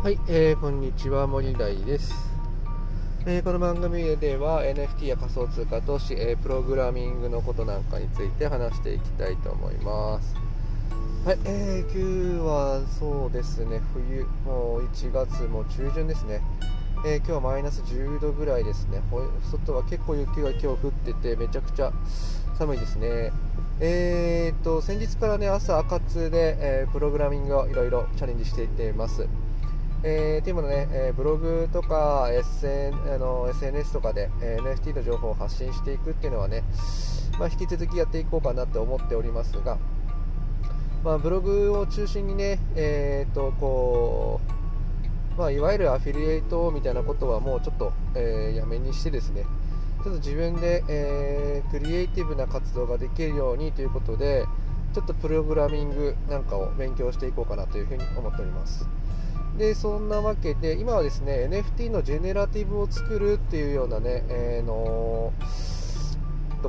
[0.00, 2.14] はい、えー、こんにちは森大です、
[3.26, 10.36] えー、この番組では NFT や仮想通貨投資、えー、プログラミングのことなんかについて話していきたいと思います。
[11.26, 16.42] はい、えー、今日はそうですね冬もう1月も中旬ですね。
[17.04, 19.02] えー、今日はマイナス10度ぐらいですね。
[19.50, 21.92] 外は結構雪が今日降っててめちゃくちゃ
[22.56, 23.32] 寒いですね。
[23.80, 29.26] えー、と先日からね朝赤津で、えー、プログラミングをいろいろチャレンジしていっています。
[30.04, 36.62] えー、っていうものね、えー、ブログとか、SN、あの SNS とかで、えー、NFT の情報を発信していくっていうのはね、
[37.38, 39.78] まあ、引き続きやっていこうかなと思っておりますが、
[41.04, 44.40] まあ、ブログを中心にね、えーとこ
[45.36, 49.44] うまあ、いわゆるアフィリエイトみたいなことはもうちょっと、えー、やめにしてですね
[50.02, 54.46] ちょっと自分で、えー、クリエイティブな活動ができるようにということで
[54.94, 58.88] ちょっとプログラミングなんかを勉強していこうかなというふに思っております。
[59.58, 65.32] でそんなわけで今はですね NFT のジェネラティブを作るっていうようなね、えー、の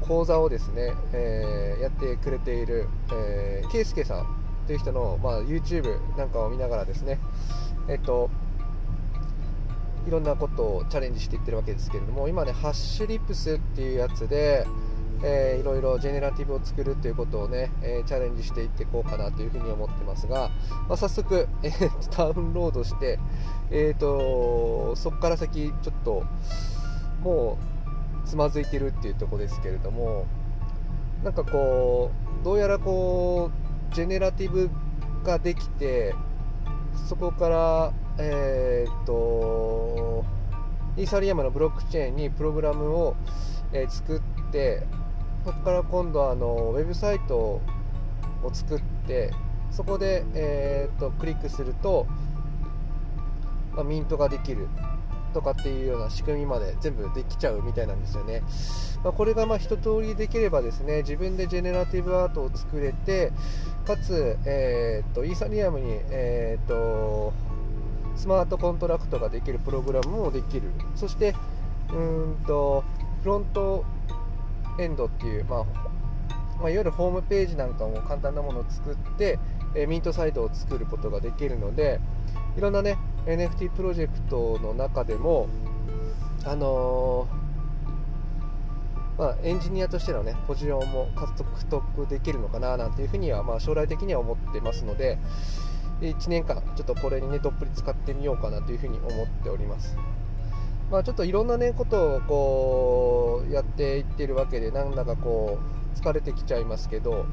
[0.00, 4.26] 講座をですね、えー、やってくれている、えー、ケイスケさん
[4.68, 7.18] という人の、まあ、YouTube なんかを見ながらですね
[7.88, 8.30] えっと
[10.06, 14.64] いろんなことをチャレンジしていってるわけですけれども今ねハッシュリップスっていうやつで
[15.28, 20.50] えー、いろいろジェネラティブを作るということをね、えー、チャレンジしていっていこうかなというふうに思ってますが、
[20.88, 23.18] まあ、早速、えー、 ダウンロードして、
[23.72, 26.22] えーと、そこから先ちょっと
[27.22, 27.58] も
[28.24, 30.26] うつまずいてるっていうとこですけれども
[31.24, 33.50] なんかこうどうやらこ
[33.90, 34.70] うジェネラティブ
[35.24, 36.14] ができて
[37.08, 40.24] そこからえっ、と
[40.96, 43.16] イーサリアムのブロックチェーンにプログラムを、
[43.72, 44.86] え作って
[45.46, 47.62] そこから今度あのウェブサイトを
[48.52, 49.30] 作って
[49.70, 52.08] そこで、えーと、クリックすると、
[53.72, 54.66] まあ、ミントができる
[55.32, 58.42] とかっていうような仕組みまで全部できちゃうみたいなんですよね、
[59.04, 63.30] まあ、これがまあ一通りできればですね自分でジェネラティブアートを作れて
[63.86, 67.32] かつ、えーと、イーサリアムに、えーと
[68.16, 70.70] スマートコントラクトができるプログラムもできる。
[70.94, 71.34] そして
[71.90, 72.82] うんと
[73.22, 73.84] フロント
[74.78, 75.76] エンドっていう、まあ、まあ、
[76.60, 79.38] いわゆるホームページなんかも簡単なものを作って、
[79.74, 82.00] えー、ミントサイトを作ることができるので
[82.56, 85.48] いろんなね NFT プロジェクトの中でも
[86.44, 91.34] あのー、まあ、エンジニアとしてのねポジションも獲
[91.66, 95.18] 得できるのかななんていうふうには、まあ、将来的には思ってますので
[96.00, 99.96] 1年間ちょっとこれにねどっぷり使ってみようかなというふうに思っております。
[100.90, 107.26] まあ、ちょっといろんな、ね、ことをこうやっていってるわけでなんだかこう疲れてきちゃいますけど、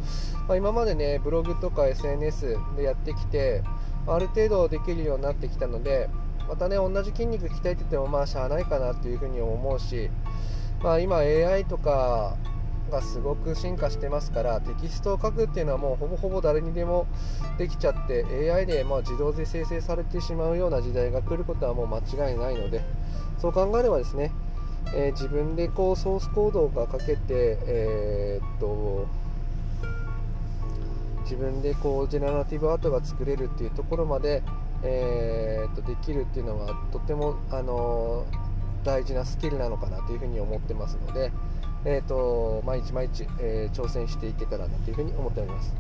[0.47, 3.61] まあ、今までねブログとか SNS でやってきて
[4.07, 6.09] ある程度できるようになってきたので
[6.47, 10.09] またね同じ筋肉鍛えててもまあしゃあないかなっていうふうに思うし、
[10.81, 12.37] まあ、今 AI とか
[12.93, 17.07] がすごく進化してますからテキストを書くっていうのはもうほぼほぼ誰にでも
[17.57, 18.23] できちゃって
[18.53, 21.99] AI でま自動で生成されてしまうような時代が来ることはもう間
[22.29, 22.81] 違いないので
[23.39, 24.31] そう考えればですね、
[24.93, 29.07] えー、自分でこうソースコードが書けて、えー、っと
[31.23, 34.43] 自分でこうジェネラティブアートが作れるっていうところまで、
[34.83, 38.25] えー、っとできるっていうのはとても、あの
[38.83, 41.31] 大事なスキルなのかなというふうに思ってますので、
[41.85, 45.73] えーと、毎日毎日、えー、挑戦していけたらなというふうに思っております。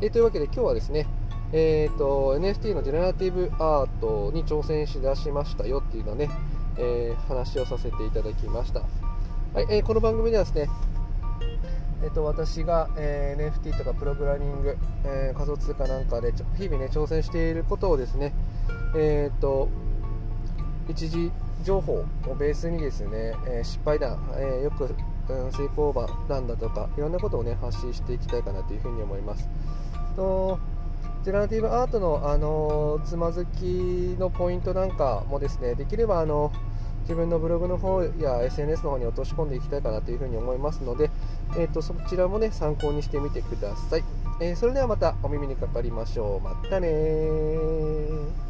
[0.00, 1.06] えー、というわけで今日はですね、
[1.52, 6.28] えーと、NFT のジェネラティブアートに挑戦しだしましたよっていうのね、
[6.76, 8.80] えー、話をさせていただきました。
[9.54, 10.68] はい、えー、この番組ではですね、
[12.02, 18.34] えーと、私が、えー、NFT とかプログラミング、え仮想通貨なんかで日々ね挑戦していることをですね、
[18.96, 19.68] えーと、
[20.88, 21.30] 一時
[21.62, 24.94] 情報をベースにですね、え失敗談、えよく
[25.28, 29.48] うん、成功版なんだとかいろんなことをね発信していきたいかなというふうに思います。
[30.14, 30.58] と
[31.24, 36.52] ジェネラティブアートの、あのつまずきのポイントなんかもですねできればあの
[37.02, 41.10] 自分のブログの方や SNS の方に落とし込んでいきたいかなというふうに思いますので、
[41.56, 44.04] えーと、そちらもね参考にしてみてください、
[44.40, 46.40] えー、それではまたお耳にかかりましょう。
[46.40, 48.45] またね